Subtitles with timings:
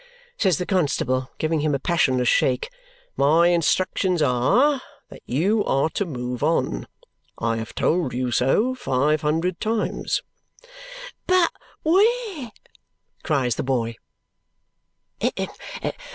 [0.35, 2.71] says the constable, giving him a passionless shake.
[3.15, 6.87] "My instructions are that you are to move on.
[7.37, 10.23] I have told you so five hundred times."
[11.27, 11.51] "But
[11.83, 12.51] where?"
[13.21, 13.95] cries the boy.